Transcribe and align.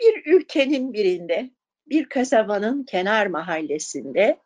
Bir 0.00 0.22
ülkenin 0.26 0.92
birinde, 0.92 1.50
bir 1.86 2.08
kasabanın 2.08 2.84
kenar 2.84 3.26
mahallesinde 3.26 4.38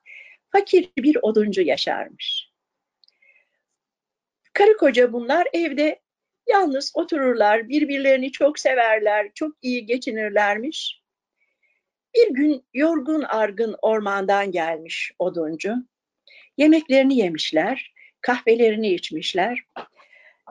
fakir 0.50 0.90
bir 0.98 1.18
oduncu 1.22 1.62
yaşarmış. 1.62 2.52
Karı 4.52 4.76
koca 4.76 5.12
bunlar 5.12 5.48
evde 5.52 6.00
yalnız 6.48 6.92
otururlar, 6.94 7.68
birbirlerini 7.68 8.32
çok 8.32 8.58
severler, 8.58 9.30
çok 9.34 9.52
iyi 9.62 9.86
geçinirlermiş. 9.86 11.02
Bir 12.14 12.34
gün 12.34 12.64
yorgun 12.74 13.22
argın 13.22 13.76
ormandan 13.82 14.52
gelmiş 14.52 15.12
oduncu. 15.18 15.74
Yemeklerini 16.56 17.16
yemişler, 17.16 17.94
kahvelerini 18.20 18.94
içmişler 18.94 19.64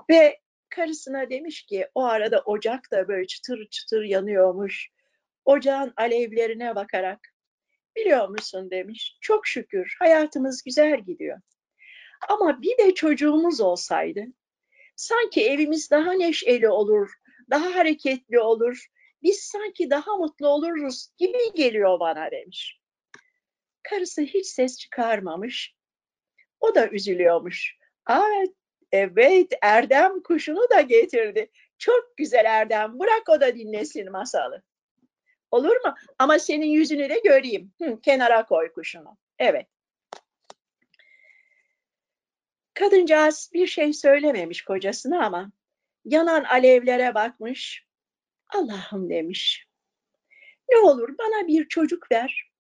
ve 0.10 0.41
karısına 0.72 1.30
demiş 1.30 1.64
ki 1.64 1.88
o 1.96 2.04
arada 2.04 2.42
ocak 2.46 2.92
da 2.92 3.08
böyle 3.08 3.28
çıtır 3.28 3.68
çıtır 3.70 4.04
yanıyormuş. 4.04 4.90
Ocağın 5.46 5.94
alevlerine 5.98 6.76
bakarak 6.76 7.20
biliyor 7.96 8.30
musun 8.30 8.72
demiş. 8.72 9.18
Çok 9.22 9.48
şükür 9.48 9.96
hayatımız 10.00 10.64
güzel 10.64 11.00
gidiyor. 11.00 11.42
Ama 12.30 12.62
bir 12.62 12.78
de 12.78 12.94
çocuğumuz 12.94 13.62
olsaydı 13.62 14.26
sanki 14.96 15.50
evimiz 15.50 15.92
daha 15.92 16.14
neşeli 16.14 16.70
olur, 16.70 17.14
daha 17.50 17.76
hareketli 17.76 18.40
olur. 18.40 18.88
Biz 19.24 19.40
sanki 19.40 19.90
daha 19.90 20.18
mutlu 20.18 20.48
oluruz 20.48 21.08
gibi 21.18 21.54
geliyor 21.56 22.00
bana 22.00 22.32
demiş. 22.32 22.80
Karısı 23.84 24.22
hiç 24.22 24.48
ses 24.48 24.78
çıkarmamış. 24.78 25.76
O 26.60 26.76
da 26.76 26.90
üzülüyormuş. 26.90 27.78
Aa, 28.06 28.44
evet 28.92 29.54
Erdem 29.62 30.24
kuşunu 30.24 30.70
da 30.70 30.82
getirdi. 30.82 31.50
Çok 31.78 32.18
güzel 32.18 32.46
Erdem. 32.46 33.00
Bırak 33.00 33.30
o 33.30 33.42
da 33.42 33.56
dinlesin 33.56 34.12
masalı. 34.12 34.64
Olur 35.52 35.76
mu? 35.86 35.96
Ama 36.20 36.40
senin 36.40 36.66
yüzünü 36.66 37.10
de 37.10 37.20
göreyim. 37.24 37.74
Hı, 37.82 38.02
kenara 38.02 38.46
koy 38.46 38.74
kuşunu. 38.74 39.18
Evet. 39.40 39.68
Kadıncağız 42.74 43.50
bir 43.54 43.68
şey 43.68 43.94
söylememiş 43.94 44.62
kocasına 44.62 45.26
ama 45.26 45.52
yanan 46.06 46.44
alevlere 46.44 47.16
bakmış. 47.16 47.86
Allah'ım 48.50 49.10
demiş. 49.10 49.68
Ne 50.72 50.78
olur 50.78 51.18
bana 51.18 51.48
bir 51.48 51.68
çocuk 51.68 52.12
ver. 52.12 52.52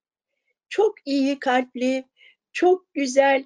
Çok 0.69 0.95
iyi 1.05 1.39
kalpli, 1.39 2.05
çok 2.51 2.93
güzel, 2.93 3.45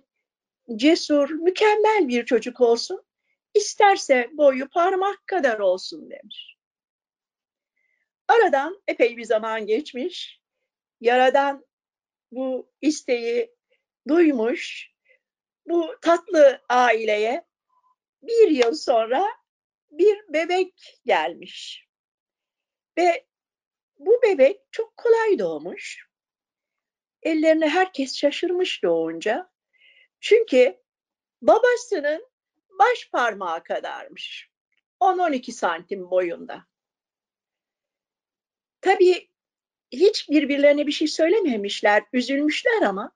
cesur, 0.75 1.30
mükemmel 1.30 2.08
bir 2.08 2.25
çocuk 2.25 2.61
olsun. 2.61 3.05
İsterse 3.53 4.30
boyu 4.33 4.69
parmak 4.69 5.27
kadar 5.27 5.59
olsun 5.59 6.09
demiş. 6.09 6.58
Aradan 8.27 8.81
epey 8.88 9.17
bir 9.17 9.23
zaman 9.23 9.66
geçmiş. 9.66 10.41
Yaradan 11.02 11.66
bu 12.31 12.71
isteği 12.81 13.55
duymuş. 14.08 14.91
Bu 15.67 15.95
tatlı 16.02 16.61
aileye 16.69 17.45
bir 18.21 18.47
yıl 18.47 18.73
sonra 18.73 19.25
bir 19.91 20.17
bebek 20.30 20.99
gelmiş. 21.05 21.88
Ve 22.97 23.25
bu 23.99 24.21
bebek 24.23 24.61
çok 24.71 24.97
kolay 24.97 25.39
doğmuş. 25.39 26.08
Ellerine 27.23 27.69
herkes 27.69 28.17
şaşırmış 28.17 28.83
doğunca. 28.83 29.55
Çünkü 30.26 30.78
babasının 31.42 32.28
baş 32.70 33.09
parmağı 33.12 33.64
kadarmış. 33.64 34.50
10-12 35.00 35.52
santim 35.52 36.12
boyunda. 36.12 36.66
Tabii 38.82 39.30
hiç 39.92 40.30
birbirlerine 40.30 40.88
bir 40.88 40.92
şey 40.92 41.08
söylememişler, 41.08 42.04
üzülmüşler 42.14 42.82
ama 42.82 43.12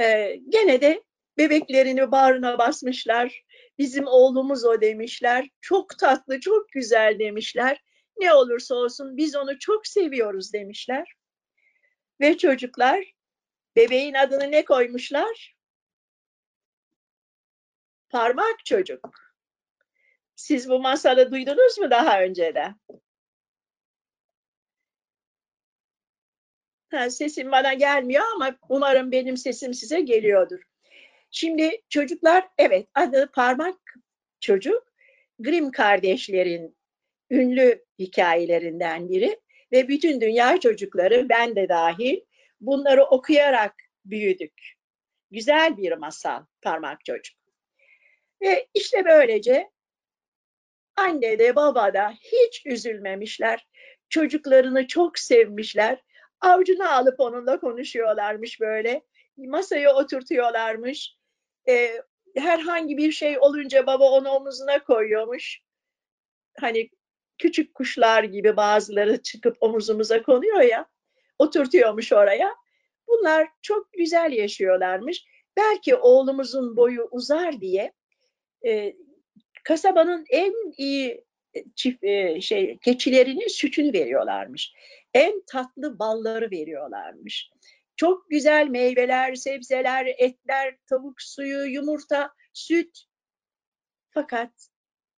e, 0.00 0.36
gene 0.48 0.80
de 0.80 1.02
bebeklerini 1.38 2.10
bağrına 2.10 2.58
basmışlar. 2.58 3.44
Bizim 3.78 4.06
oğlumuz 4.06 4.64
o 4.64 4.80
demişler. 4.80 5.48
Çok 5.60 5.98
tatlı, 5.98 6.40
çok 6.40 6.68
güzel 6.68 7.18
demişler. 7.18 7.82
Ne 8.18 8.34
olursa 8.34 8.74
olsun 8.74 9.16
biz 9.16 9.36
onu 9.36 9.58
çok 9.58 9.86
seviyoruz 9.86 10.52
demişler. 10.52 11.14
Ve 12.20 12.38
çocuklar 12.38 13.14
bebeğin 13.76 14.14
adını 14.14 14.50
ne 14.50 14.64
koymuşlar? 14.64 15.59
Parmak 18.10 18.64
çocuk. 18.64 19.10
Siz 20.36 20.68
bu 20.68 20.80
masalı 20.80 21.32
duydunuz 21.32 21.78
mu 21.78 21.90
daha 21.90 22.22
önceden? 22.22 22.74
Ha, 26.90 27.10
sesim 27.10 27.52
bana 27.52 27.74
gelmiyor 27.74 28.24
ama 28.34 28.56
umarım 28.68 29.12
benim 29.12 29.36
sesim 29.36 29.74
size 29.74 30.00
geliyordur. 30.00 30.60
Şimdi 31.30 31.82
çocuklar 31.88 32.48
evet 32.58 32.88
adı 32.94 33.30
parmak 33.32 33.78
çocuk. 34.40 34.92
Grimm 35.38 35.70
kardeşlerin 35.70 36.76
ünlü 37.30 37.84
hikayelerinden 37.98 39.08
biri 39.08 39.40
ve 39.72 39.88
bütün 39.88 40.20
dünya 40.20 40.60
çocukları 40.60 41.28
ben 41.28 41.56
de 41.56 41.68
dahil 41.68 42.20
bunları 42.60 43.04
okuyarak 43.04 43.74
büyüdük. 44.04 44.74
Güzel 45.30 45.76
bir 45.76 45.92
masal 45.92 46.44
parmak 46.62 47.04
çocuk. 47.04 47.39
Ve 48.42 48.68
işte 48.74 49.04
böylece 49.04 49.70
anne 50.96 51.38
de 51.38 51.56
baba 51.56 51.94
da 51.94 52.10
hiç 52.10 52.66
üzülmemişler. 52.66 53.66
Çocuklarını 54.08 54.86
çok 54.86 55.18
sevmişler. 55.18 56.02
Avcuna 56.40 56.92
alıp 56.92 57.20
onunla 57.20 57.60
konuşuyorlarmış 57.60 58.60
böyle. 58.60 59.02
Masaya 59.36 59.94
oturtuyorlarmış. 59.94 61.16
Ee, 61.68 62.02
herhangi 62.36 62.96
bir 62.96 63.12
şey 63.12 63.38
olunca 63.38 63.86
baba 63.86 64.10
onu 64.10 64.30
omuzuna 64.30 64.84
koyuyormuş. 64.84 65.60
Hani 66.60 66.90
küçük 67.38 67.74
kuşlar 67.74 68.24
gibi 68.24 68.56
bazıları 68.56 69.22
çıkıp 69.22 69.56
omuzumuza 69.60 70.22
konuyor 70.22 70.60
ya. 70.60 70.86
Oturtuyormuş 71.38 72.12
oraya. 72.12 72.54
Bunlar 73.08 73.48
çok 73.62 73.92
güzel 73.92 74.32
yaşıyorlarmış. 74.32 75.24
Belki 75.56 75.96
oğlumuzun 75.96 76.76
boyu 76.76 77.08
uzar 77.10 77.60
diye 77.60 77.92
e, 78.66 78.96
kasabanın 79.64 80.24
en 80.30 80.72
iyi 80.76 81.24
çift 81.74 82.04
e, 82.04 82.40
şey 82.40 82.78
keçilerinin 82.78 83.48
sütünü 83.48 83.92
veriyorlarmış. 83.92 84.72
En 85.14 85.42
tatlı 85.46 85.98
balları 85.98 86.50
veriyorlarmış. 86.50 87.50
Çok 87.96 88.30
güzel 88.30 88.66
meyveler, 88.66 89.34
sebzeler, 89.34 90.06
etler, 90.18 90.76
tavuk 90.86 91.22
suyu, 91.22 91.64
yumurta, 91.64 92.32
süt. 92.52 93.04
Fakat 94.10 94.50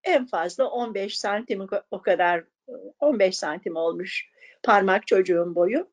en 0.04 0.26
fazla 0.26 0.70
15 0.70 1.19
santim 1.19 1.66
o 1.91 2.03
kadar 2.03 2.44
15 3.00 3.38
santim 3.38 3.76
olmuş 3.76 4.30
parmak 4.62 5.06
çocuğun 5.06 5.54
boyu. 5.54 5.92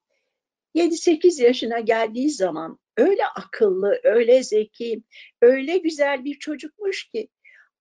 7-8 0.76 1.44
yaşına 1.44 1.80
geldiği 1.80 2.30
zaman 2.30 2.80
öyle 2.98 3.26
akıllı, 3.36 4.00
öyle 4.04 4.44
zeki, 4.44 5.04
öyle 5.42 5.78
güzel 5.78 6.26
bir 6.26 6.40
çocukmuş 6.40 7.08
ki 7.10 7.30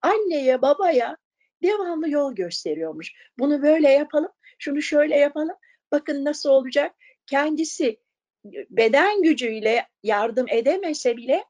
anneye, 0.02 0.62
babaya 0.62 1.16
devamlı 1.62 2.10
yol 2.10 2.34
gösteriyormuş. 2.34 3.12
Bunu 3.38 3.62
böyle 3.62 3.88
yapalım, 3.88 4.32
şunu 4.58 4.82
şöyle 4.82 5.16
yapalım. 5.16 5.56
Bakın 5.92 6.24
nasıl 6.24 6.50
olacak? 6.50 6.94
Kendisi 7.26 8.00
beden 8.70 9.22
gücüyle 9.22 9.88
yardım 10.02 10.46
edemese 10.48 11.16
bile 11.16 11.44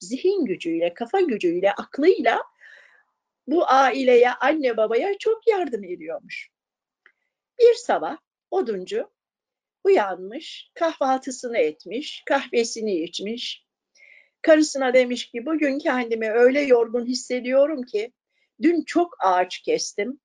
zihin 0.00 0.44
gücüyle, 0.44 0.94
kafa 0.94 1.20
gücüyle, 1.20 1.72
aklıyla 1.72 2.42
bu 3.46 3.64
aileye, 3.70 4.30
anne 4.30 4.76
babaya 4.76 5.18
çok 5.18 5.46
yardım 5.46 5.84
ediyormuş. 5.84 6.50
Bir 7.58 7.74
sabah 7.74 8.16
oduncu 8.50 9.10
uyanmış, 9.84 10.70
kahvaltısını 10.74 11.58
etmiş, 11.58 12.22
kahvesini 12.26 13.02
içmiş. 13.02 13.63
Karısına 14.44 14.94
demiş 14.94 15.30
ki 15.30 15.46
bugün 15.46 15.78
kendimi 15.78 16.30
öyle 16.30 16.60
yorgun 16.60 17.06
hissediyorum 17.06 17.82
ki 17.82 18.12
dün 18.62 18.84
çok 18.84 19.16
ağaç 19.20 19.58
kestim, 19.58 20.20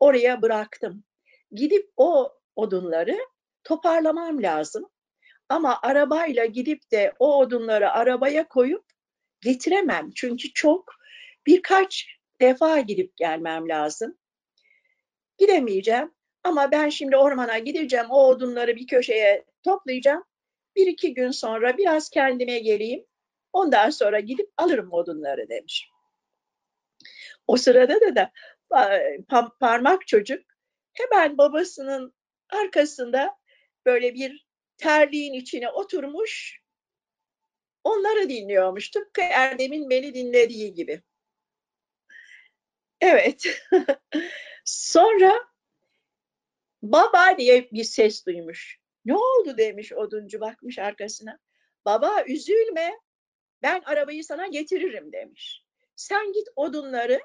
oraya 0.00 0.42
bıraktım. 0.42 1.04
Gidip 1.52 1.90
o 1.96 2.32
odunları 2.56 3.18
toparlamam 3.64 4.42
lazım. 4.42 4.90
Ama 5.48 5.78
arabayla 5.82 6.44
gidip 6.44 6.90
de 6.92 7.12
o 7.18 7.38
odunları 7.38 7.90
arabaya 7.92 8.48
koyup 8.48 8.84
getiremem. 9.40 10.10
Çünkü 10.14 10.52
çok 10.52 10.94
birkaç 11.46 12.06
defa 12.40 12.80
gidip 12.80 13.16
gelmem 13.16 13.68
lazım. 13.68 14.18
Gidemeyeceğim 15.38 16.14
ama 16.42 16.70
ben 16.70 16.88
şimdi 16.88 17.16
ormana 17.16 17.58
gideceğim. 17.58 18.06
O 18.10 18.28
odunları 18.28 18.76
bir 18.76 18.86
köşeye 18.86 19.44
toplayacağım. 19.62 20.24
Bir 20.76 20.86
iki 20.86 21.14
gün 21.14 21.30
sonra 21.30 21.78
biraz 21.78 22.10
kendime 22.10 22.58
geleyim. 22.58 23.04
Ondan 23.54 23.90
sonra 23.90 24.20
gidip 24.20 24.52
alırım 24.56 24.92
odunları 24.92 25.48
demiş. 25.48 25.90
O 27.46 27.56
sırada 27.56 28.00
da 28.00 28.16
da 28.16 28.32
parmak 29.60 30.06
çocuk 30.06 30.44
hemen 30.92 31.38
babasının 31.38 32.14
arkasında 32.50 33.38
böyle 33.86 34.14
bir 34.14 34.46
terliğin 34.76 35.32
içine 35.32 35.70
oturmuş 35.70 36.60
onları 37.84 38.28
dinliyormuş. 38.28 38.90
Tıpkı 38.90 39.20
Erdem'in 39.20 39.90
beni 39.90 40.14
dinlediği 40.14 40.74
gibi. 40.74 41.02
Evet. 43.00 43.46
Sonra 44.64 45.32
baba 46.82 47.38
diye 47.38 47.70
bir 47.70 47.84
ses 47.84 48.26
duymuş. 48.26 48.78
Ne 49.04 49.16
oldu 49.16 49.58
demiş 49.58 49.92
oduncu 49.92 50.40
bakmış 50.40 50.78
arkasına. 50.78 51.38
Baba 51.84 52.24
üzülme 52.26 53.03
ben 53.64 53.82
arabayı 53.84 54.24
sana 54.24 54.46
getiririm 54.46 55.12
demiş. 55.12 55.64
Sen 55.96 56.32
git 56.32 56.48
odunları 56.56 57.20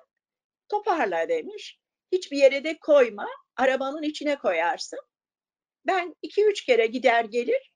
toparla 0.70 1.30
demiş. 1.30 1.80
Hiçbir 2.12 2.38
yere 2.38 2.64
de 2.64 2.78
koyma 2.78 3.28
arabanın 3.56 4.04
içine 4.04 4.36
koyarsın. 4.36 5.00
Ben 5.88 6.16
iki 6.22 6.46
üç 6.46 6.66
kere 6.66 6.86
gider 6.86 7.26
gelir 7.26 7.74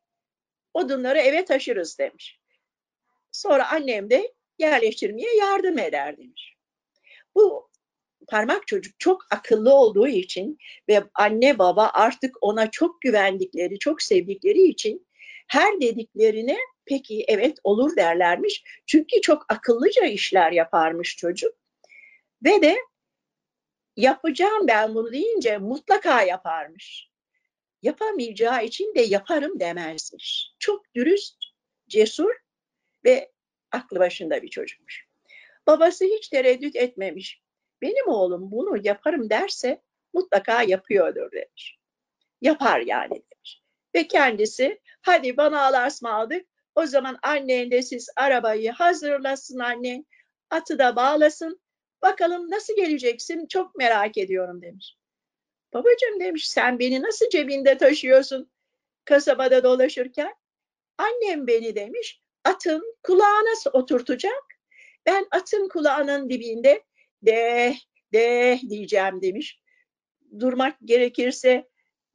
odunları 0.74 1.20
eve 1.20 1.46
taşırız 1.46 2.00
demiş. 2.00 2.40
Sonra 3.32 3.72
annem 3.72 4.10
de 4.10 4.34
yerleştirmeye 4.60 5.36
yardım 5.36 5.80
eder 5.80 6.18
demiş. 6.18 6.56
Bu 7.36 7.70
parmak 8.28 8.68
çocuk 8.68 9.00
çok 9.00 9.22
akıllı 9.32 9.74
olduğu 9.74 10.08
için 10.08 10.58
ve 10.90 11.04
anne 11.14 11.60
baba 11.60 11.90
artık 11.94 12.36
ona 12.42 12.72
çok 12.72 13.02
güvendikleri, 13.02 13.80
çok 13.80 14.02
sevdikleri 14.02 14.62
için 14.62 15.08
her 15.48 15.82
dediklerine 15.82 16.58
peki 16.86 17.26
evet 17.28 17.58
olur 17.64 17.96
derlermiş. 17.96 18.64
Çünkü 18.86 19.22
çok 19.22 19.46
akıllıca 19.50 20.06
işler 20.06 20.52
yaparmış 20.52 21.18
çocuk. 21.18 21.56
Ve 22.44 22.62
de 22.62 22.78
yapacağım 23.96 24.68
ben 24.68 24.96
bunu 24.96 25.12
deyince 25.12 25.58
mutlaka 25.58 26.22
yaparmış. 26.22 27.10
Yapamayacağı 27.82 28.66
için 28.66 28.96
de 28.96 29.02
yaparım 29.02 29.60
demezmiş. 29.60 30.52
Çok 30.60 30.96
dürüst, 30.96 31.38
cesur 31.88 32.32
ve 33.06 33.32
aklı 33.72 34.00
başında 34.00 34.42
bir 34.42 34.50
çocukmuş. 34.50 35.08
Babası 35.68 36.06
hiç 36.06 36.28
tereddüt 36.30 36.76
etmemiş. 36.76 37.42
Benim 37.82 38.08
oğlum 38.08 38.52
bunu 38.52 38.78
yaparım 38.84 39.30
derse 39.30 39.82
mutlaka 40.14 40.64
yapıyordur 40.64 41.32
demiş. 41.32 41.78
Yapar 42.42 42.80
yani 42.80 43.12
demiş. 43.12 43.62
Ve 43.96 44.08
kendisi 44.08 44.82
hadi 45.02 45.38
bana 45.38 45.62
alasma 45.62 46.12
aldık. 46.12 46.48
O 46.76 46.86
zaman 46.86 47.18
annen 47.24 47.72
de 47.72 47.82
siz 47.82 48.10
arabayı 48.16 48.72
hazırlasın 48.72 49.60
annen. 49.60 50.06
Atı 50.50 50.80
da 50.80 50.96
bağlasın. 50.96 51.62
Bakalım 52.02 52.52
nasıl 52.52 52.76
geleceksin 52.76 53.48
çok 53.48 53.76
merak 53.76 54.18
ediyorum 54.18 54.62
demiş. 54.62 54.98
Babacığım 55.74 56.20
demiş 56.20 56.50
sen 56.50 56.80
beni 56.80 57.02
nasıl 57.02 57.30
cebinde 57.30 57.78
taşıyorsun 57.78 58.52
kasabada 59.06 59.64
dolaşırken? 59.64 60.34
Annem 60.98 61.48
beni 61.48 61.76
demiş 61.76 62.24
atın 62.44 62.96
kulağına 63.04 63.54
oturtacak. 63.74 64.44
Ben 65.06 65.28
atın 65.32 65.70
kulağının 65.70 66.30
dibinde 66.30 66.84
de 67.24 67.76
de 68.14 68.60
diyeceğim 68.70 69.22
demiş. 69.22 69.60
Durmak 70.40 70.78
gerekirse 70.86 71.70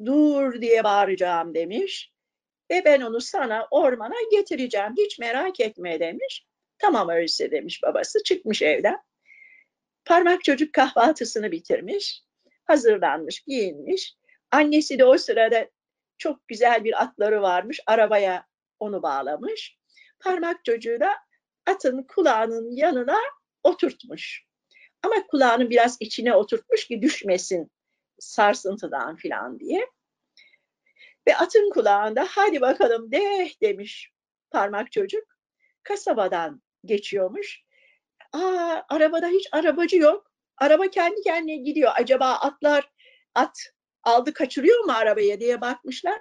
dur 0.04 0.60
diye 0.60 0.84
bağıracağım 0.84 1.54
demiş. 1.54 2.12
Ve 2.70 2.84
ben 2.84 3.00
onu 3.00 3.20
sana 3.20 3.68
ormana 3.70 4.14
getireceğim 4.30 4.94
hiç 4.98 5.18
merak 5.18 5.60
etme 5.60 6.00
demiş. 6.00 6.46
Tamam 6.78 7.08
öyleyse 7.08 7.50
demiş 7.50 7.82
babası 7.82 8.22
çıkmış 8.22 8.62
evden. 8.62 8.98
Parmak 10.04 10.44
çocuk 10.44 10.72
kahvaltısını 10.72 11.52
bitirmiş, 11.52 12.22
hazırlanmış, 12.64 13.40
giyinmiş. 13.40 14.14
Annesi 14.50 14.98
de 14.98 15.04
o 15.04 15.18
sırada 15.18 15.68
çok 16.18 16.48
güzel 16.48 16.84
bir 16.84 17.02
atları 17.02 17.42
varmış, 17.42 17.80
arabaya 17.86 18.46
onu 18.78 19.02
bağlamış. 19.02 19.78
Parmak 20.20 20.64
çocuğu 20.64 21.00
da 21.00 21.14
atın 21.66 22.02
kulağının 22.02 22.70
yanına 22.70 23.18
oturtmuş. 23.62 24.44
Ama 25.02 25.26
kulağını 25.26 25.70
biraz 25.70 25.96
içine 26.00 26.34
oturtmuş 26.34 26.86
ki 26.86 27.02
düşmesin 27.02 27.70
sarsıntıdan 28.18 29.16
filan 29.16 29.60
diye. 29.60 29.86
Ve 31.28 31.36
atın 31.36 31.70
kulağında 31.70 32.26
hadi 32.30 32.60
bakalım 32.60 33.12
de 33.12 33.48
demiş 33.62 34.12
parmak 34.50 34.92
çocuk. 34.92 35.24
Kasabadan 35.82 36.62
geçiyormuş. 36.84 37.62
Aa, 38.32 38.80
arabada 38.88 39.28
hiç 39.28 39.48
arabacı 39.52 39.96
yok. 39.96 40.32
Araba 40.56 40.90
kendi 40.90 41.20
kendine 41.20 41.56
gidiyor. 41.56 41.92
Acaba 41.94 42.26
atlar 42.26 42.90
at 43.34 43.58
aldı 44.02 44.32
kaçırıyor 44.32 44.84
mu 44.84 44.92
arabaya 44.92 45.40
diye 45.40 45.60
bakmışlar. 45.60 46.20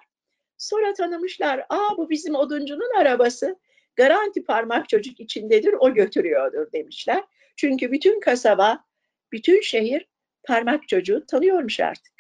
Sonra 0.58 0.94
tanımışlar. 0.94 1.66
Aa 1.70 1.98
bu 1.98 2.10
bizim 2.10 2.36
oduncunun 2.36 3.00
arabası. 3.00 3.60
Garanti 3.96 4.44
parmak 4.44 4.90
çocuk 4.90 5.20
içindedir 5.20 5.74
o 5.80 5.94
götürüyordur 5.94 6.72
demişler. 6.72 7.24
Çünkü 7.56 7.92
bütün 7.92 8.20
kasaba, 8.20 8.84
bütün 9.32 9.62
şehir 9.62 10.08
parmak 10.44 10.88
çocuğu 10.88 11.26
tanıyormuş 11.26 11.80
artık. 11.80 12.17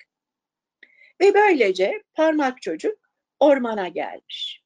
Ve 1.21 1.33
böylece 1.33 2.03
parmak 2.13 2.61
çocuk 2.61 2.97
ormana 3.39 3.87
gelmiş. 3.87 4.63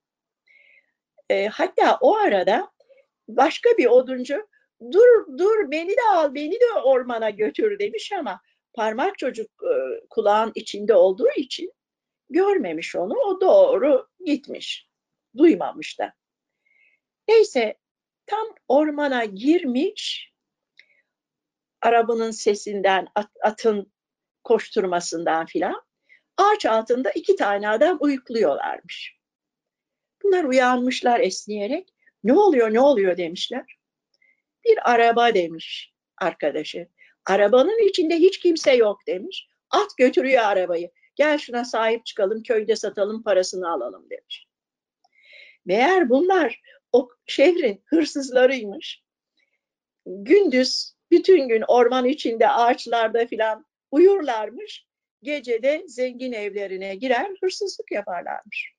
E, 1.29 1.47
hatta 1.47 1.97
o 2.01 2.15
arada 2.15 2.71
başka 3.27 3.69
bir 3.77 3.85
oduncu 3.85 4.47
dur 4.91 5.37
dur 5.37 5.71
beni 5.71 5.89
de 5.89 6.01
al 6.13 6.33
beni 6.33 6.53
de 6.53 6.73
ormana 6.83 7.29
götür 7.29 7.79
demiş 7.79 8.11
ama 8.11 8.41
parmak 8.73 9.17
çocuk 9.17 9.49
e, 9.63 9.73
kulağın 10.09 10.51
içinde 10.55 10.93
olduğu 10.93 11.31
için 11.37 11.73
görmemiş 12.29 12.95
onu 12.95 13.13
o 13.13 13.41
doğru 13.41 14.07
gitmiş 14.25 14.87
duymamış 15.37 15.99
da. 15.99 16.13
Neyse 17.27 17.77
tam 18.25 18.47
ormana 18.67 19.25
girmiş 19.25 20.31
arabanın 21.81 22.31
sesinden 22.31 23.07
at, 23.15 23.29
atın 23.43 23.91
koşturmasından 24.43 25.45
filan 25.45 25.81
ağaç 26.37 26.65
altında 26.65 27.11
iki 27.11 27.35
tane 27.35 27.69
adam 27.69 27.97
uyukluyorlarmış. 28.01 29.17
Bunlar 30.23 30.43
uyanmışlar 30.43 31.19
esneyerek 31.19 31.93
ne 32.23 32.33
oluyor 32.33 32.73
ne 32.73 32.79
oluyor 32.79 33.17
demişler. 33.17 33.77
Bir 34.65 34.91
araba 34.91 35.33
demiş 35.33 35.93
arkadaşı. 36.17 36.87
Arabanın 37.25 37.87
içinde 37.87 38.15
hiç 38.15 38.39
kimse 38.39 38.75
yok 38.75 39.07
demiş. 39.07 39.47
At 39.69 39.97
götürüyor 39.97 40.43
arabayı. 40.43 40.91
Gel 41.15 41.37
şuna 41.37 41.65
sahip 41.65 42.05
çıkalım, 42.05 42.43
köyde 42.43 42.75
satalım, 42.75 43.23
parasını 43.23 43.71
alalım 43.71 44.09
demiş. 44.09 44.47
Meğer 45.65 46.09
bunlar 46.09 46.61
o 46.91 47.09
şehrin 47.25 47.83
hırsızlarıymış. 47.85 49.03
Gündüz 50.05 50.93
bütün 51.11 51.47
gün 51.47 51.63
orman 51.67 52.05
içinde 52.05 52.49
ağaçlarda 52.49 53.25
filan 53.25 53.65
uyurlarmış. 53.91 54.85
Gecede 55.23 55.83
zengin 55.87 56.31
evlerine 56.31 56.95
girer 56.95 57.31
hırsızlık 57.41 57.91
yaparlarmış. 57.91 58.73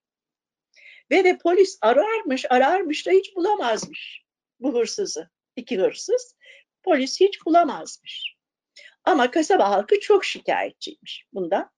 Ve 1.11 1.25
de 1.25 1.39
polis 1.39 1.79
ararmış 1.81 2.45
ararmış 2.51 3.07
da 3.07 3.11
hiç 3.11 3.37
bulamazmış 3.37 4.23
bu 4.61 4.75
hırsızı 4.75 5.31
iki 5.57 5.79
hırsız. 5.79 6.37
Polis 6.83 7.21
hiç 7.21 7.47
bulamazmış. 7.47 8.37
Ama 9.05 9.31
kasaba 9.31 9.71
halkı 9.71 10.01
çok 10.01 10.25
şikayetçiymiş 10.25 11.27
bundan. 11.33 11.71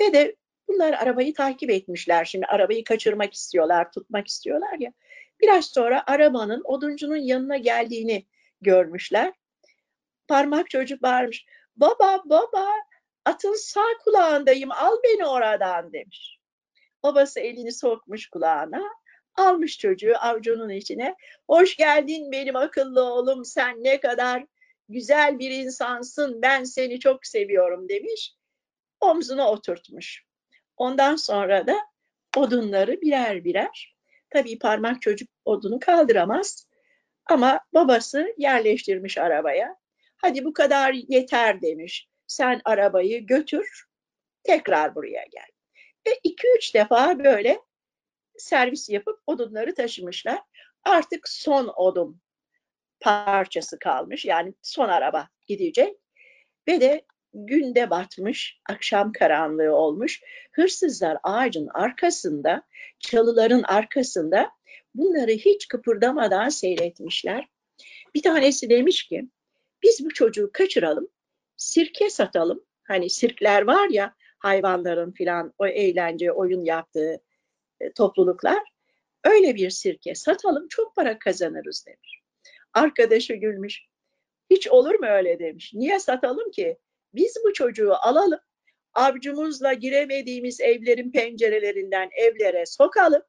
Ve 0.00 0.12
de 0.12 0.36
bunlar 0.68 0.92
arabayı 0.92 1.34
takip 1.34 1.70
etmişler. 1.70 2.24
Şimdi 2.24 2.46
arabayı 2.46 2.84
kaçırmak 2.84 3.34
istiyorlar, 3.34 3.92
tutmak 3.92 4.28
istiyorlar 4.28 4.78
ya. 4.78 4.92
Biraz 5.40 5.66
sonra 5.66 6.04
arabanın 6.06 6.62
oduncunun 6.64 7.16
yanına 7.16 7.56
geldiğini 7.56 8.26
görmüşler. 8.60 9.32
Parmak 10.28 10.70
çocuk 10.70 11.02
bağırmış. 11.02 11.46
Baba 11.76 12.22
baba 12.24 12.66
atın 13.30 13.54
sağ 13.54 13.98
kulağındayım 14.04 14.72
al 14.72 14.96
beni 15.04 15.26
oradan 15.26 15.92
demiş. 15.92 16.38
Babası 17.02 17.40
elini 17.40 17.72
sokmuş 17.72 18.28
kulağına 18.28 18.82
almış 19.34 19.78
çocuğu 19.78 20.14
avcunun 20.20 20.68
içine. 20.68 21.16
Hoş 21.46 21.76
geldin 21.76 22.32
benim 22.32 22.56
akıllı 22.56 23.02
oğlum 23.02 23.44
sen 23.44 23.84
ne 23.84 24.00
kadar 24.00 24.46
güzel 24.88 25.38
bir 25.38 25.50
insansın 25.50 26.42
ben 26.42 26.64
seni 26.64 27.00
çok 27.00 27.26
seviyorum 27.26 27.88
demiş. 27.88 28.34
Omzuna 29.00 29.50
oturtmuş. 29.50 30.24
Ondan 30.76 31.16
sonra 31.16 31.66
da 31.66 31.76
odunları 32.36 33.00
birer 33.00 33.44
birer 33.44 33.96
tabii 34.30 34.58
parmak 34.58 35.02
çocuk 35.02 35.28
odunu 35.44 35.78
kaldıramaz 35.80 36.66
ama 37.26 37.60
babası 37.74 38.34
yerleştirmiş 38.38 39.18
arabaya. 39.18 39.76
Hadi 40.16 40.44
bu 40.44 40.52
kadar 40.52 40.92
yeter 40.92 41.62
demiş. 41.62 42.09
Sen 42.30 42.60
arabayı 42.64 43.26
götür 43.26 43.88
tekrar 44.42 44.94
buraya 44.94 45.24
gel. 45.30 45.48
Ve 46.06 46.20
iki 46.24 46.48
üç 46.56 46.74
defa 46.74 47.18
böyle 47.18 47.60
servis 48.38 48.88
yapıp 48.88 49.20
odunları 49.26 49.74
taşımışlar. 49.74 50.40
Artık 50.84 51.28
son 51.28 51.72
odun 51.76 52.20
parçası 53.00 53.78
kalmış. 53.78 54.24
Yani 54.24 54.54
son 54.62 54.88
araba 54.88 55.28
gidecek. 55.46 55.96
Ve 56.68 56.80
de 56.80 57.04
günde 57.34 57.90
batmış, 57.90 58.60
akşam 58.68 59.12
karanlığı 59.12 59.74
olmuş. 59.74 60.20
Hırsızlar 60.52 61.18
ağacın 61.22 61.68
arkasında, 61.74 62.62
çalıların 62.98 63.62
arkasında 63.62 64.50
bunları 64.94 65.32
hiç 65.32 65.68
kıpırdamadan 65.68 66.48
seyretmişler. 66.48 67.48
Bir 68.14 68.22
tanesi 68.22 68.70
demiş 68.70 69.02
ki, 69.08 69.28
biz 69.82 70.04
bu 70.04 70.14
çocuğu 70.14 70.50
kaçıralım, 70.52 71.08
sirke 71.60 72.10
satalım. 72.10 72.64
Hani 72.82 73.10
sirkler 73.10 73.62
var 73.62 73.88
ya, 73.88 74.14
hayvanların 74.38 75.12
filan 75.12 75.54
o 75.58 75.66
eğlence, 75.66 76.32
oyun 76.32 76.64
yaptığı 76.64 77.22
e, 77.80 77.92
topluluklar. 77.92 78.62
Öyle 79.24 79.54
bir 79.54 79.70
sirke 79.70 80.14
satalım, 80.14 80.68
çok 80.68 80.96
para 80.96 81.18
kazanırız 81.18 81.84
demiş. 81.86 82.20
Arkadaşı 82.74 83.34
gülmüş. 83.34 83.80
Hiç 84.50 84.68
olur 84.68 84.94
mu 84.94 85.06
öyle 85.06 85.38
demiş. 85.38 85.72
Niye 85.74 85.98
satalım 85.98 86.50
ki? 86.50 86.78
Biz 87.14 87.36
bu 87.44 87.52
çocuğu 87.52 87.94
alalım, 87.94 88.40
avcumuzla 88.94 89.72
giremediğimiz 89.72 90.60
evlerin 90.60 91.12
pencerelerinden 91.12 92.10
evlere 92.12 92.66
sokalım 92.66 93.22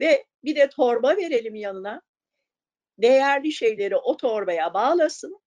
ve 0.00 0.26
bir 0.44 0.56
de 0.56 0.68
torba 0.68 1.16
verelim 1.16 1.54
yanına. 1.54 2.02
Değerli 2.98 3.52
şeyleri 3.52 3.96
o 3.96 4.16
torbaya 4.16 4.74
bağlasın. 4.74 5.43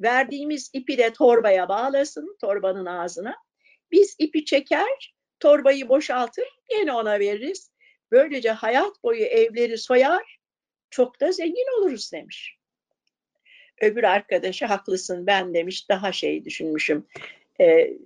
Verdiğimiz 0.00 0.70
ipi 0.72 0.98
de 0.98 1.12
torbaya 1.12 1.68
bağlasın, 1.68 2.36
torbanın 2.40 2.86
ağzına. 2.86 3.36
Biz 3.92 4.16
ipi 4.18 4.44
çeker, 4.44 5.14
torbayı 5.40 5.88
boşaltır, 5.88 6.48
yine 6.70 6.92
ona 6.92 7.18
veririz. 7.20 7.70
Böylece 8.12 8.50
hayat 8.50 9.02
boyu 9.02 9.24
evleri 9.24 9.78
soyar, 9.78 10.38
çok 10.90 11.20
da 11.20 11.32
zengin 11.32 11.78
oluruz 11.78 12.12
demiş. 12.12 12.58
Öbür 13.80 14.04
arkadaşı 14.04 14.66
haklısın 14.66 15.26
ben 15.26 15.54
demiş 15.54 15.88
daha 15.88 16.12
şey 16.12 16.44
düşünmüşüm. 16.44 17.06
Ee, 17.60 17.98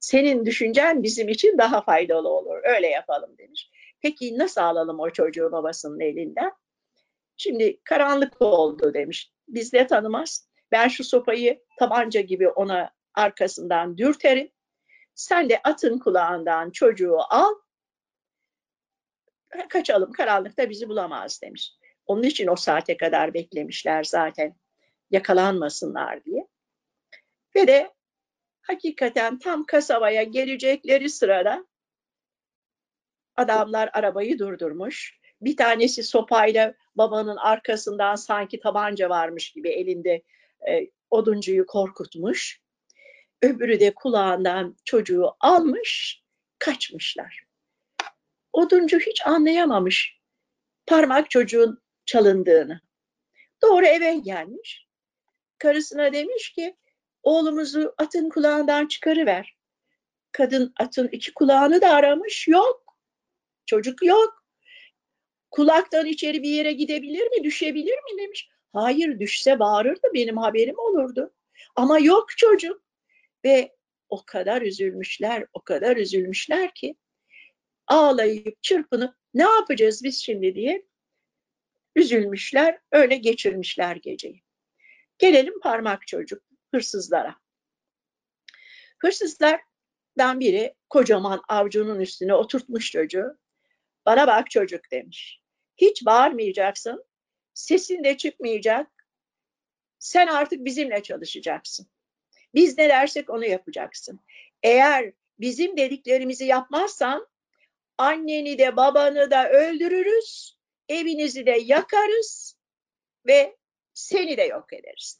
senin 0.00 0.46
düşüncen 0.46 1.02
bizim 1.02 1.28
için 1.28 1.58
daha 1.58 1.82
faydalı 1.82 2.28
olur. 2.28 2.60
Öyle 2.62 2.86
yapalım 2.86 3.38
demiş. 3.38 3.70
Peki 4.02 4.38
nasıl 4.38 4.60
alalım 4.60 5.00
o 5.00 5.10
çocuğu 5.10 5.52
babasının 5.52 6.00
elinden? 6.00 6.52
Şimdi 7.36 7.80
karanlık 7.84 8.42
oldu 8.42 8.94
demiş. 8.94 9.32
Biz 9.48 9.72
de 9.72 9.86
tanımaz. 9.86 10.48
Ben 10.72 10.88
şu 10.88 11.04
sopayı 11.04 11.62
tabanca 11.78 12.20
gibi 12.20 12.48
ona 12.48 12.90
arkasından 13.14 13.98
dürterim. 13.98 14.50
Sen 15.14 15.48
de 15.48 15.60
atın 15.64 15.98
kulağından 15.98 16.70
çocuğu 16.70 17.16
al. 17.30 17.54
Kaçalım 19.68 20.12
karanlıkta 20.12 20.70
bizi 20.70 20.88
bulamaz 20.88 21.42
demiş. 21.42 21.72
Onun 22.06 22.22
için 22.22 22.46
o 22.46 22.56
saate 22.56 22.96
kadar 22.96 23.34
beklemişler 23.34 24.04
zaten 24.04 24.56
yakalanmasınlar 25.10 26.24
diye. 26.24 26.48
Ve 27.56 27.66
de 27.66 27.94
hakikaten 28.60 29.38
tam 29.38 29.64
kasabaya 29.64 30.22
gelecekleri 30.22 31.08
sırada 31.08 31.66
adamlar 33.36 33.90
arabayı 33.92 34.38
durdurmuş. 34.38 35.18
Bir 35.40 35.56
tanesi 35.56 36.02
sopayla 36.02 36.74
babanın 36.94 37.36
arkasından 37.36 38.14
sanki 38.14 38.60
tabanca 38.60 39.08
varmış 39.08 39.52
gibi 39.52 39.68
elinde 39.68 40.22
e, 40.68 40.90
oduncuyu 41.10 41.66
korkutmuş. 41.66 42.60
Öbürü 43.42 43.80
de 43.80 43.94
kulağından 43.94 44.76
çocuğu 44.84 45.30
almış, 45.40 46.22
kaçmışlar. 46.58 47.44
Oduncu 48.52 48.98
hiç 48.98 49.26
anlayamamış 49.26 50.20
parmak 50.86 51.30
çocuğun 51.30 51.82
çalındığını. 52.06 52.80
Doğru 53.62 53.86
eve 53.86 54.16
gelmiş 54.16 54.86
karısına 55.58 56.12
demiş 56.12 56.52
ki 56.52 56.76
oğlumuzu 57.22 57.94
atın 57.98 58.28
kulağından 58.28 58.86
çıkarıver. 58.86 59.56
Kadın 60.32 60.72
atın 60.80 61.08
iki 61.08 61.34
kulağını 61.34 61.80
da 61.80 61.90
aramış 61.90 62.48
yok. 62.48 62.98
Çocuk 63.66 64.02
yok. 64.02 64.44
Kulaktan 65.50 66.06
içeri 66.06 66.42
bir 66.42 66.50
yere 66.50 66.72
gidebilir 66.72 67.26
mi, 67.26 67.44
düşebilir 67.44 67.94
mi 67.94 68.22
demiş. 68.22 68.48
Hayır 68.76 69.20
düşse 69.20 69.58
bağırırdı 69.58 70.08
benim 70.14 70.36
haberim 70.36 70.78
olurdu. 70.78 71.34
Ama 71.76 71.98
yok 71.98 72.28
çocuk. 72.36 72.82
Ve 73.44 73.76
o 74.08 74.24
kadar 74.26 74.62
üzülmüşler, 74.62 75.46
o 75.52 75.62
kadar 75.62 75.96
üzülmüşler 75.96 76.74
ki 76.74 76.96
ağlayıp 77.86 78.62
çırpınıp 78.62 79.14
ne 79.34 79.42
yapacağız 79.42 80.04
biz 80.04 80.22
şimdi 80.22 80.54
diye 80.54 80.86
üzülmüşler, 81.96 82.78
öyle 82.92 83.16
geçirmişler 83.16 83.96
geceyi. 83.96 84.42
Gelelim 85.18 85.60
parmak 85.60 86.06
çocuk 86.06 86.42
hırsızlara. 86.74 87.36
Hırsızlardan 88.98 90.40
biri 90.40 90.74
kocaman 90.90 91.42
avcunun 91.48 92.00
üstüne 92.00 92.34
oturtmuş 92.34 92.90
çocuğu. 92.90 93.38
Bana 94.06 94.26
bak 94.26 94.50
çocuk 94.50 94.90
demiş. 94.90 95.40
Hiç 95.76 96.06
bağırmayacaksın. 96.06 97.05
Sesin 97.56 98.04
de 98.04 98.16
çıkmayacak. 98.16 98.90
Sen 99.98 100.26
artık 100.26 100.64
bizimle 100.64 101.02
çalışacaksın. 101.02 101.86
Biz 102.54 102.78
ne 102.78 102.88
dersek 102.88 103.30
onu 103.30 103.44
yapacaksın. 103.46 104.20
Eğer 104.62 105.12
bizim 105.40 105.76
dediklerimizi 105.76 106.44
yapmazsan 106.44 107.28
anneni 107.98 108.58
de 108.58 108.76
babanı 108.76 109.30
da 109.30 109.50
öldürürüz, 109.50 110.58
evinizi 110.88 111.46
de 111.46 111.50
yakarız 111.50 112.58
ve 113.26 113.56
seni 113.94 114.36
de 114.36 114.42
yok 114.42 114.72
ederiz. 114.72 115.18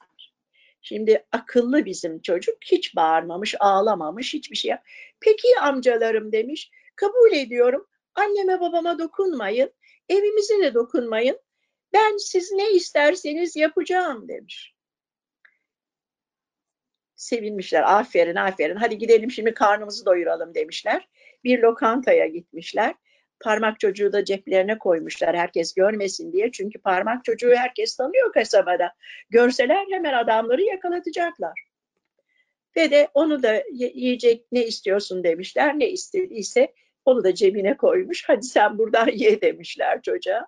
Şimdi 0.82 1.26
akıllı 1.32 1.84
bizim 1.84 2.22
çocuk 2.22 2.58
hiç 2.64 2.96
bağırmamış, 2.96 3.54
ağlamamış, 3.60 4.34
hiçbir 4.34 4.56
şey. 4.56 4.72
Peki 5.20 5.48
amcalarım 5.60 6.32
demiş, 6.32 6.70
kabul 6.96 7.32
ediyorum. 7.32 7.86
Anneme 8.14 8.60
babama 8.60 8.98
dokunmayın, 8.98 9.72
evimize 10.08 10.58
de 10.62 10.74
dokunmayın. 10.74 11.45
Ben 11.96 12.16
siz 12.16 12.52
ne 12.52 12.70
isterseniz 12.70 13.56
yapacağım 13.56 14.28
demiş. 14.28 14.74
Sevinmişler. 17.14 17.98
Aferin, 17.98 18.36
aferin. 18.36 18.76
Hadi 18.76 18.98
gidelim 18.98 19.30
şimdi 19.30 19.54
karnımızı 19.54 20.06
doyuralım 20.06 20.54
demişler. 20.54 21.08
Bir 21.44 21.58
lokantaya 21.58 22.26
gitmişler 22.26 22.94
parmak 23.40 23.80
çocuğu 23.80 24.12
da 24.12 24.24
ceplerine 24.24 24.78
koymuşlar 24.78 25.36
herkes 25.36 25.74
görmesin 25.74 26.32
diye. 26.32 26.52
Çünkü 26.52 26.78
parmak 26.78 27.24
çocuğu 27.24 27.54
herkes 27.56 27.96
tanıyor 27.96 28.32
kasabada. 28.32 28.92
Görseler 29.30 29.86
hemen 29.90 30.12
adamları 30.12 30.62
yakalatacaklar. 30.62 31.60
Ve 32.76 32.90
de 32.90 33.08
onu 33.14 33.42
da 33.42 33.62
yiyecek 33.72 34.46
ne 34.52 34.66
istiyorsun 34.66 35.24
demişler. 35.24 35.78
Ne 35.78 35.88
istediyse 35.90 36.74
onu 37.04 37.24
da 37.24 37.34
cebine 37.34 37.76
koymuş. 37.76 38.24
Hadi 38.26 38.46
sen 38.46 38.78
buradan 38.78 39.08
ye 39.08 39.40
demişler 39.40 40.02
çocuğa. 40.02 40.46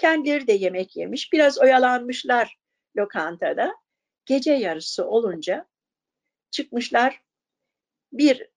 Kendileri 0.00 0.46
de 0.46 0.52
yemek 0.52 0.96
yemiş. 0.96 1.32
Biraz 1.32 1.58
oyalanmışlar 1.58 2.58
lokantada. 2.96 3.74
Gece 4.26 4.52
yarısı 4.52 5.06
olunca 5.06 5.66
çıkmışlar 6.50 7.22
bir 8.12 8.48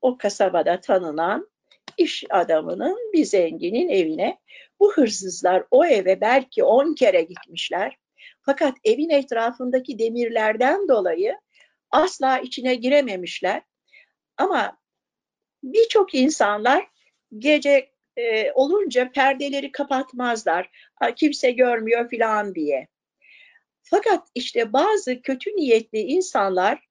o 0.00 0.18
kasabada 0.18 0.80
tanınan 0.80 1.48
iş 1.98 2.24
adamının 2.30 3.12
bir 3.12 3.24
zenginin 3.24 3.88
evine. 3.88 4.38
Bu 4.80 4.92
hırsızlar 4.92 5.64
o 5.70 5.84
eve 5.84 6.20
belki 6.20 6.64
on 6.64 6.94
kere 6.94 7.22
gitmişler. 7.22 7.96
Fakat 8.40 8.74
evin 8.84 9.10
etrafındaki 9.10 9.98
demirlerden 9.98 10.88
dolayı 10.88 11.40
asla 11.90 12.38
içine 12.38 12.74
girememişler. 12.74 13.62
Ama 14.36 14.76
birçok 15.62 16.14
insanlar 16.14 16.86
gece 17.38 17.91
e, 18.16 18.52
olunca 18.52 19.12
perdeleri 19.12 19.72
kapatmazlar. 19.72 20.70
Kimse 21.16 21.50
görmüyor 21.50 22.08
filan 22.08 22.54
diye. 22.54 22.88
Fakat 23.82 24.28
işte 24.34 24.72
bazı 24.72 25.22
kötü 25.22 25.50
niyetli 25.50 25.98
insanlar 25.98 26.88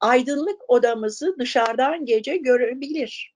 aydınlık 0.00 0.70
odamızı 0.70 1.36
dışarıdan 1.38 2.04
gece 2.04 2.36
görebilir 2.36 3.32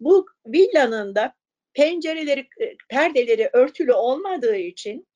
bu 0.00 0.26
villanın 0.46 1.14
da 1.14 1.34
pencereleri, 1.72 2.48
e, 2.60 2.76
perdeleri 2.88 3.50
örtülü 3.52 3.92
olmadığı 3.92 4.56
için 4.56 5.08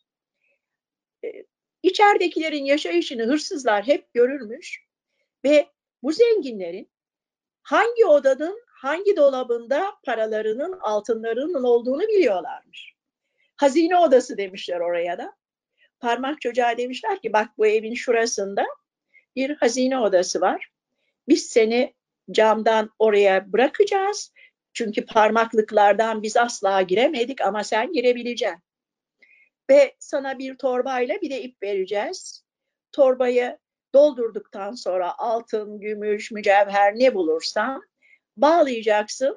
e, 1.25 1.45
içeridekilerin 1.83 2.65
yaşayışını 2.65 3.23
hırsızlar 3.23 3.87
hep 3.87 4.15
görürmüş 4.15 4.85
ve 5.45 5.69
bu 6.03 6.13
zenginlerin 6.13 6.91
hangi 7.63 8.07
odanın, 8.07 8.63
hangi 8.79 9.17
dolabında 9.17 9.93
paralarının, 10.05 10.79
altınlarının 10.81 11.63
olduğunu 11.63 12.03
biliyorlarmış. 12.03 12.95
Hazine 13.57 13.97
odası 13.97 14.39
demişler 14.39 14.81
oraya 14.81 15.19
da. 15.19 15.37
Parmak 16.01 16.41
çocuğa 16.41 16.77
demişler 16.77 17.21
ki 17.21 17.33
bak 17.33 17.49
bu 17.59 17.67
evin 17.67 17.95
şurasında 17.95 18.65
bir 19.37 19.57
hazine 19.57 19.99
odası 19.99 20.41
var. 20.41 20.69
Biz 21.29 21.47
seni 21.47 21.95
camdan 22.31 22.91
oraya 22.99 23.53
bırakacağız 23.53 24.33
çünkü 24.73 25.07
parmaklıklardan 25.07 26.23
biz 26.23 26.37
asla 26.37 26.83
giremedik 26.83 27.41
ama 27.41 27.65
sen 27.65 27.93
girebileceksin. 27.93 28.63
Ve 29.71 29.95
sana 29.99 30.39
bir 30.39 30.57
torbayla 30.57 31.21
bir 31.21 31.31
de 31.31 31.43
ip 31.43 31.63
vereceğiz. 31.63 32.45
Torbayı 32.93 33.59
Doldurduktan 33.95 34.73
sonra 34.73 35.19
altın, 35.19 35.81
gümüş, 35.81 36.31
mücevher 36.31 36.95
ne 36.99 37.15
bulursan 37.15 37.83
bağlayacaksın. 38.41 39.37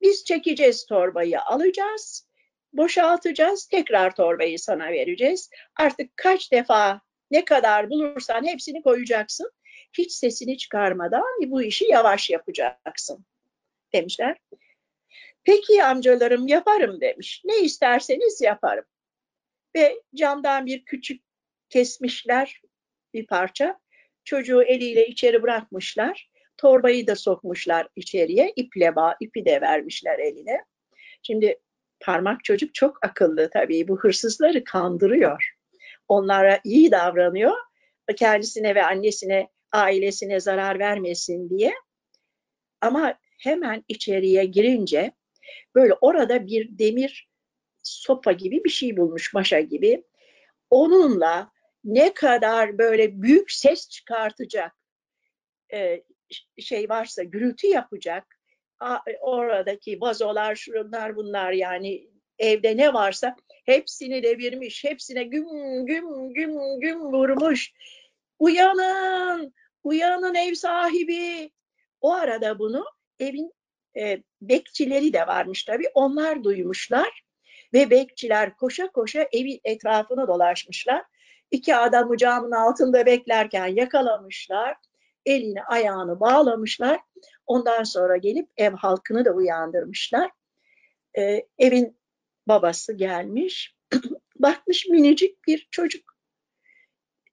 Biz 0.00 0.24
çekeceğiz 0.24 0.86
torbayı 0.86 1.40
alacağız, 1.40 2.28
boşaltacağız, 2.72 3.66
tekrar 3.66 4.14
torbayı 4.14 4.58
sana 4.58 4.88
vereceğiz. 4.88 5.50
Artık 5.76 6.16
kaç 6.16 6.52
defa 6.52 7.00
ne 7.30 7.44
kadar 7.44 7.90
bulursan 7.90 8.46
hepsini 8.46 8.82
koyacaksın. 8.82 9.50
Hiç 9.98 10.12
sesini 10.12 10.58
çıkarmadan 10.58 11.24
bu 11.46 11.62
işi 11.62 11.84
yavaş 11.84 12.30
yapacaksın 12.30 13.26
demişler. 13.92 14.36
Peki 15.44 15.84
amcalarım 15.84 16.48
yaparım 16.48 17.00
demiş. 17.00 17.42
Ne 17.44 17.58
isterseniz 17.58 18.40
yaparım. 18.40 18.84
Ve 19.76 20.02
camdan 20.14 20.66
bir 20.66 20.84
küçük 20.84 21.22
kesmişler 21.68 22.60
bir 23.14 23.26
parça. 23.26 23.80
Çocuğu 24.24 24.62
eliyle 24.62 25.06
içeri 25.06 25.42
bırakmışlar. 25.42 26.29
Torbayı 26.60 27.06
da 27.06 27.16
sokmuşlar 27.16 27.88
içeriye. 27.96 28.52
İple 28.56 28.96
bağ, 28.96 29.16
ipi 29.20 29.44
de 29.44 29.60
vermişler 29.60 30.18
eline. 30.18 30.64
Şimdi 31.22 31.58
parmak 32.00 32.44
çocuk 32.44 32.74
çok 32.74 33.04
akıllı 33.04 33.50
tabii. 33.50 33.88
Bu 33.88 33.98
hırsızları 33.98 34.64
kandırıyor. 34.64 35.54
Onlara 36.08 36.60
iyi 36.64 36.90
davranıyor. 36.90 37.54
Kendisine 38.16 38.74
ve 38.74 38.84
annesine, 38.84 39.48
ailesine 39.72 40.40
zarar 40.40 40.78
vermesin 40.78 41.50
diye. 41.50 41.74
Ama 42.80 43.14
hemen 43.38 43.84
içeriye 43.88 44.44
girince 44.44 45.12
böyle 45.74 45.94
orada 46.00 46.46
bir 46.46 46.78
demir 46.78 47.28
sopa 47.82 48.32
gibi 48.32 48.64
bir 48.64 48.70
şey 48.70 48.96
bulmuş, 48.96 49.34
maşa 49.34 49.60
gibi. 49.60 50.04
Onunla 50.70 51.50
ne 51.84 52.14
kadar 52.14 52.78
böyle 52.78 53.22
büyük 53.22 53.52
ses 53.52 53.88
çıkartacak 53.88 54.76
şey 56.58 56.88
varsa, 56.88 57.22
gürültü 57.22 57.66
yapacak, 57.66 58.38
oradaki 59.20 60.00
vazolar, 60.00 60.54
şunlar 60.54 61.16
bunlar 61.16 61.52
yani 61.52 62.08
evde 62.38 62.76
ne 62.76 62.92
varsa 62.92 63.36
hepsini 63.66 64.22
devirmiş, 64.22 64.84
hepsine 64.84 65.22
güm 65.22 65.46
güm 65.86 66.34
güm 66.34 66.80
güm 66.80 67.00
vurmuş. 67.00 67.72
Uyanın, 68.38 69.54
uyanın 69.84 70.34
ev 70.34 70.54
sahibi. 70.54 71.50
O 72.00 72.12
arada 72.12 72.58
bunu 72.58 72.84
evin 73.18 73.52
e, 73.96 74.22
bekçileri 74.42 75.12
de 75.12 75.26
varmış 75.26 75.64
tabii. 75.64 75.88
Onlar 75.94 76.44
duymuşlar 76.44 77.22
ve 77.72 77.90
bekçiler 77.90 78.56
koşa 78.56 78.92
koşa 78.92 79.28
evin 79.32 79.60
etrafını 79.64 80.28
dolaşmışlar. 80.28 81.02
İki 81.50 81.76
adamı 81.76 82.16
camın 82.16 82.50
altında 82.50 83.06
beklerken 83.06 83.66
yakalamışlar. 83.66 84.76
Elini 85.26 85.62
ayağını 85.62 86.20
bağlamışlar. 86.20 87.00
Ondan 87.46 87.82
sonra 87.82 88.16
gelip 88.16 88.48
ev 88.56 88.72
halkını 88.72 89.24
da 89.24 89.30
uyandırmışlar. 89.30 90.30
Ee, 91.18 91.46
evin 91.58 91.98
babası 92.48 92.92
gelmiş. 92.92 93.76
Bakmış 94.38 94.86
minicik 94.86 95.46
bir 95.46 95.68
çocuk. 95.70 96.16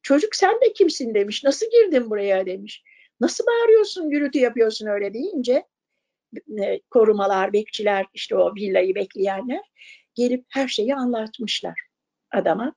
Çocuk 0.01 0.35
sen 0.35 0.61
de 0.61 0.73
kimsin 0.73 1.13
demiş. 1.13 1.43
Nasıl 1.43 1.65
girdin 1.71 2.09
buraya 2.09 2.45
demiş. 2.45 2.83
Nasıl 3.19 3.45
bağırıyorsun, 3.45 4.09
gürültü 4.09 4.39
yapıyorsun 4.39 4.87
öyle 4.87 5.13
deyince 5.13 5.67
e, 6.59 6.79
korumalar, 6.89 7.53
bekçiler, 7.53 8.05
işte 8.13 8.35
o 8.35 8.55
villayı 8.55 8.95
bekleyenler 8.95 9.71
gelip 10.15 10.45
her 10.49 10.67
şeyi 10.67 10.95
anlatmışlar 10.95 11.81
adama. 12.31 12.75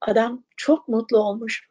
Adam 0.00 0.44
çok 0.56 0.88
mutlu 0.88 1.18
olmuş. 1.18 1.69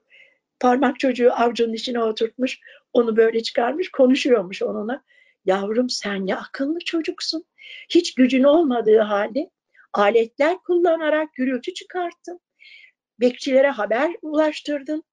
Parmak 0.59 0.99
çocuğu 0.99 1.31
avcunun 1.31 1.73
içine 1.73 2.03
oturtmuş, 2.03 2.59
onu 2.93 3.17
böyle 3.17 3.43
çıkarmış, 3.43 3.91
konuşuyormuş 3.91 4.61
onunla. 4.61 5.03
Yavrum 5.45 5.89
sen 5.89 6.27
ne 6.27 6.35
akıllı 6.35 6.79
çocuksun. 6.79 7.45
Hiç 7.89 8.13
gücün 8.13 8.43
olmadığı 8.43 8.99
halde 8.99 9.49
aletler 9.93 10.57
kullanarak 10.57 11.33
gürültü 11.33 11.73
çıkarttın. 11.73 12.39
Bekçilere 13.19 13.69
haber 13.69 14.11
ulaştırdın. 14.21 15.03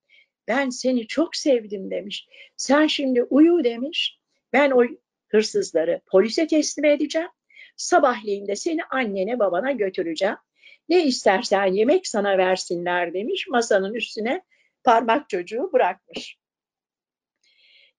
Ben 0.49 0.71
seni 0.71 1.07
çok 1.07 1.37
sevdim 1.37 1.91
demiş. 1.91 2.29
Sen 2.57 2.87
şimdi 2.87 3.23
uyu 3.23 3.65
demiş. 3.65 4.21
Ben 4.53 4.71
o 4.71 4.85
hırsızları 5.29 6.01
polise 6.07 6.47
teslim 6.47 6.85
edeceğim. 6.85 7.29
Sabahleyin 7.77 8.47
de 8.47 8.57
seni 8.57 8.85
annene 8.85 9.39
babana 9.39 9.73
götüreceğim. 9.73 10.37
Ne 10.89 11.05
istersen 11.05 11.67
yemek 11.67 12.07
sana 12.07 12.39
versinler 12.39 13.15
demiş. 13.15 13.47
Masanın 13.49 13.95
üstüne 13.95 14.43
parmak 14.87 15.29
çocuğu 15.29 15.71
bırakmış. 15.73 16.39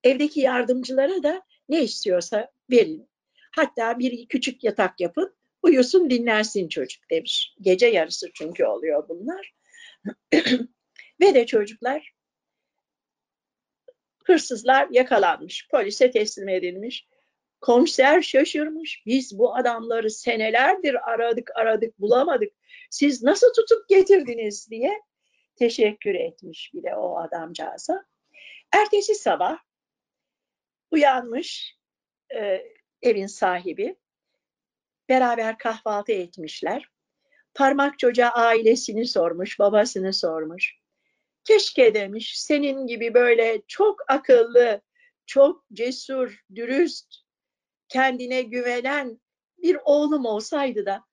Evdeki 0.04 0.40
yardımcılara 0.40 1.24
da 1.24 1.42
ne 1.70 1.84
istiyorsa 1.84 2.52
verin. 2.72 3.10
Hatta 3.56 4.00
bir 4.00 4.28
küçük 4.28 4.64
yatak 4.64 5.00
yapın, 5.00 5.36
uyusun 5.64 6.10
dinlensin 6.10 6.68
çocuk 6.68 7.10
demiş. 7.10 7.56
Gece 7.62 7.88
yarısı 7.88 8.32
çünkü 8.34 8.66
oluyor 8.66 9.10
bunlar. 9.10 9.54
Ve 11.22 11.36
de 11.36 11.46
çocuklar 11.46 12.14
hırsızlar 14.26 14.88
yakalanmış, 14.92 15.68
polise 15.72 16.12
teslim 16.12 16.50
edilmiş. 16.50 17.08
Komiser 17.62 18.22
şaşırmış. 18.22 19.04
Biz 19.06 19.40
bu 19.40 19.56
adamları 19.56 20.12
senelerdir 20.12 21.10
aradık 21.12 21.52
aradık 21.56 22.00
bulamadık. 22.00 22.54
Siz 22.90 23.24
nasıl 23.24 23.54
tutup 23.54 23.90
getirdiniz 23.90 24.70
diye 24.72 25.02
teşekkür 25.58 26.16
etmiş 26.16 26.74
bile 26.74 26.96
o 26.96 27.18
adamcağıza. 27.20 28.06
Ertesi 28.76 29.16
sabah 29.16 29.58
uyanmış 30.92 31.78
e, 32.36 32.64
evin 33.02 33.28
sahibi. 33.28 33.96
Beraber 35.10 35.58
kahvaltı 35.58 36.12
etmişler. 36.12 36.90
Parmak 37.54 38.00
çocuğa 38.00 38.30
ailesini 38.30 39.06
sormuş, 39.08 39.60
babasını 39.60 40.14
sormuş. 40.14 40.78
Keşke 41.44 41.94
demiş 41.94 42.42
senin 42.42 42.88
gibi 42.88 43.14
böyle 43.14 43.62
çok 43.68 44.12
akıllı, 44.12 44.82
çok 45.26 45.66
cesur, 45.74 46.44
dürüst, 46.56 47.16
kendine 47.88 48.42
güvenen 48.42 49.22
bir 49.58 49.78
oğlum 49.86 50.26
olsaydı 50.26 50.86
da 50.86 51.04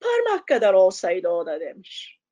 parmak 0.00 0.46
kadar 0.48 0.74
olsaydı 0.74 1.28
o 1.28 1.46
da 1.46 1.60
demiş. 1.60 2.23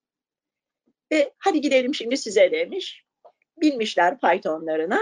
Ve 1.12 1.32
hadi 1.38 1.60
gidelim 1.60 1.94
şimdi 1.94 2.16
size 2.16 2.52
demiş. 2.52 3.04
Binmişler 3.60 4.20
faytonlarına. 4.20 5.00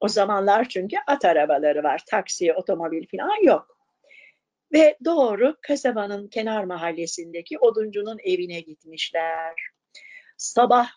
O 0.00 0.08
zamanlar 0.08 0.68
çünkü 0.68 0.96
at 1.06 1.24
arabaları 1.24 1.82
var. 1.82 2.02
Taksi, 2.06 2.54
otomobil 2.54 3.06
falan 3.16 3.44
yok. 3.44 3.78
Ve 4.72 4.98
doğru 5.04 5.56
kasabanın 5.62 6.28
kenar 6.28 6.64
mahallesindeki 6.64 7.58
oduncunun 7.58 8.18
evine 8.24 8.60
gitmişler. 8.60 9.54
Sabah 10.36 10.88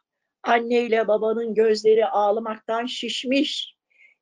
anneyle 0.43 1.07
babanın 1.07 1.53
gözleri 1.53 2.05
ağlamaktan 2.05 2.85
şişmiş. 2.85 3.75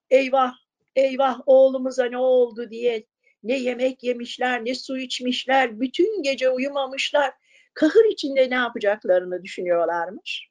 Eyvah 0.10 0.54
eyvah 0.96 1.40
oğlumuza 1.46 2.06
ne 2.06 2.18
oldu 2.18 2.70
diye 2.70 3.06
ne 3.44 3.60
yemek 3.60 4.04
yemişler 4.04 4.66
ne 4.66 4.76
su 4.76 4.98
içmişler 4.98 5.80
bütün 5.80 6.24
gece 6.24 6.50
uyumamışlar 6.50 7.34
kahır 7.76 8.06
içinde 8.06 8.50
ne 8.50 8.56
yapacaklarını 8.56 9.44
düşünüyorlarmış. 9.44 10.50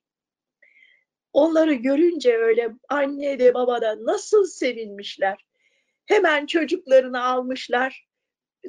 Onları 1.33 1.75
görünce 1.75 2.37
öyle 2.37 2.71
anne 2.89 3.39
de 3.39 3.55
baba 3.55 3.83
da 3.83 4.05
nasıl 4.05 4.45
sevinmişler. 4.45 5.47
Hemen 6.07 6.47
çocuklarını 6.47 7.25
almışlar, 7.25 8.09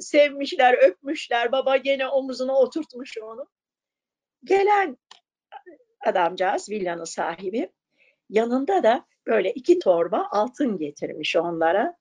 sevmişler, 0.00 0.74
öpmüşler. 0.74 1.52
Baba 1.52 1.76
gene 1.76 2.08
omuzuna 2.08 2.58
oturtmuş 2.58 3.18
onu. 3.18 3.46
Gelen 4.44 4.96
adamcağız, 6.06 6.70
villanın 6.70 7.04
sahibi, 7.04 7.72
yanında 8.30 8.82
da 8.82 9.06
böyle 9.26 9.52
iki 9.52 9.78
torba 9.78 10.28
altın 10.30 10.78
getirmiş 10.78 11.36
onlara. 11.36 11.96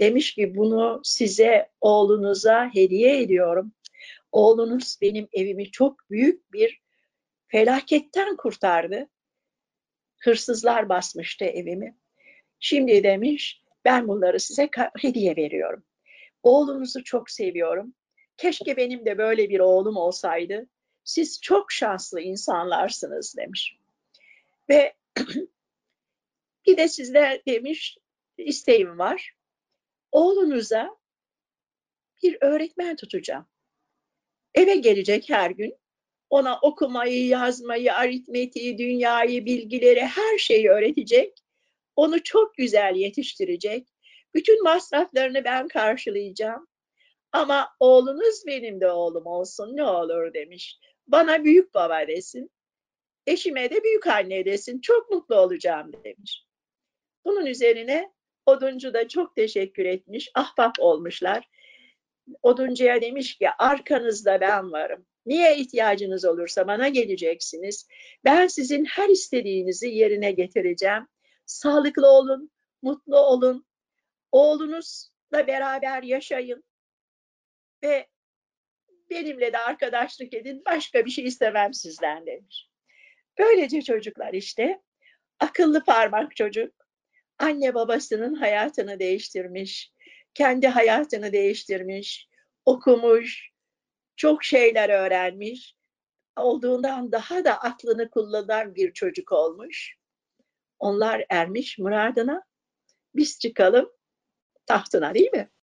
Demiş 0.00 0.34
ki 0.34 0.56
bunu 0.56 1.00
size 1.04 1.70
oğlunuza 1.80 2.70
hediye 2.74 3.22
ediyorum. 3.22 3.72
Oğlunuz 4.32 4.98
benim 5.00 5.28
evimi 5.32 5.70
çok 5.70 6.10
büyük 6.10 6.52
bir 6.52 6.80
felaketten 7.48 8.36
kurtardı. 8.36 9.08
Hırsızlar 10.18 10.88
basmıştı 10.88 11.44
evimi. 11.44 11.96
Şimdi 12.60 13.02
demiş 13.02 13.62
ben 13.84 14.08
bunları 14.08 14.40
size 14.40 14.70
hediye 14.98 15.36
veriyorum. 15.36 15.84
Oğlunuzu 16.42 17.04
çok 17.04 17.30
seviyorum. 17.30 17.94
Keşke 18.36 18.76
benim 18.76 19.06
de 19.06 19.18
böyle 19.18 19.48
bir 19.48 19.60
oğlum 19.60 19.96
olsaydı. 19.96 20.66
Siz 21.04 21.40
çok 21.40 21.72
şanslı 21.72 22.20
insanlarsınız 22.20 23.36
demiş. 23.36 23.78
Ve 24.68 24.94
Bir 26.66 26.76
de 26.76 26.88
sizde 26.88 27.42
demiş 27.46 27.98
isteğim 28.38 28.98
var. 28.98 29.34
Oğlunuza 30.12 30.96
bir 32.22 32.38
öğretmen 32.40 32.96
tutacağım. 32.96 33.46
Eve 34.54 34.74
gelecek 34.74 35.30
her 35.30 35.50
gün. 35.50 35.76
Ona 36.30 36.58
okumayı, 36.62 37.26
yazmayı, 37.26 37.94
aritmetiği, 37.94 38.78
dünyayı, 38.78 39.46
bilgileri, 39.46 40.00
her 40.00 40.38
şeyi 40.38 40.70
öğretecek. 40.70 41.38
Onu 41.96 42.22
çok 42.22 42.54
güzel 42.54 42.94
yetiştirecek. 42.96 43.88
Bütün 44.34 44.64
masraflarını 44.64 45.44
ben 45.44 45.68
karşılayacağım. 45.68 46.66
Ama 47.32 47.68
oğlunuz 47.80 48.46
benim 48.46 48.80
de 48.80 48.90
oğlum 48.90 49.26
olsun 49.26 49.76
ne 49.76 49.84
olur 49.84 50.34
demiş. 50.34 50.78
Bana 51.06 51.44
büyük 51.44 51.74
baba 51.74 52.08
desin. 52.08 52.50
Eşime 53.26 53.70
de 53.70 53.84
büyük 53.84 54.06
anne 54.06 54.44
desin. 54.44 54.80
Çok 54.80 55.10
mutlu 55.10 55.36
olacağım 55.36 55.92
demiş. 56.04 56.44
Bunun 57.24 57.46
üzerine 57.46 58.12
Oduncu 58.46 58.94
da 58.94 59.08
çok 59.08 59.36
teşekkür 59.36 59.84
etmiş. 59.84 60.30
Ahbap 60.34 60.74
olmuşlar. 60.78 61.48
Oduncuya 62.42 63.00
demiş 63.00 63.38
ki 63.38 63.50
arkanızda 63.58 64.40
ben 64.40 64.72
varım. 64.72 65.06
Niye 65.26 65.56
ihtiyacınız 65.56 66.24
olursa 66.24 66.66
bana 66.66 66.88
geleceksiniz. 66.88 67.88
Ben 68.24 68.46
sizin 68.46 68.84
her 68.84 69.08
istediğinizi 69.08 69.88
yerine 69.88 70.32
getireceğim. 70.32 71.08
Sağlıklı 71.46 72.10
olun, 72.10 72.50
mutlu 72.82 73.18
olun. 73.18 73.66
Oğlunuzla 74.32 75.46
beraber 75.46 76.02
yaşayın. 76.02 76.64
Ve 77.82 78.06
benimle 79.10 79.52
de 79.52 79.58
arkadaşlık 79.58 80.34
edin. 80.34 80.62
Başka 80.66 81.04
bir 81.04 81.10
şey 81.10 81.24
istemem 81.24 81.74
sizden 81.74 82.26
demiş. 82.26 82.68
Böylece 83.38 83.82
çocuklar 83.82 84.32
işte 84.32 84.82
akıllı 85.40 85.84
parmak 85.84 86.36
çocuk 86.36 86.82
anne 87.42 87.74
babasının 87.74 88.34
hayatını 88.34 88.98
değiştirmiş, 88.98 89.92
kendi 90.34 90.68
hayatını 90.68 91.32
değiştirmiş, 91.32 92.28
okumuş, 92.64 93.50
çok 94.16 94.44
şeyler 94.44 94.90
öğrenmiş, 94.90 95.76
olduğundan 96.36 97.12
daha 97.12 97.44
da 97.44 97.58
aklını 97.58 98.10
kullanan 98.10 98.74
bir 98.74 98.92
çocuk 98.92 99.32
olmuş. 99.32 99.96
Onlar 100.78 101.24
ermiş 101.28 101.78
muradına, 101.78 102.42
biz 103.14 103.38
çıkalım 103.38 103.92
tahtına 104.66 105.14
değil 105.14 105.32
mi? 105.32 105.52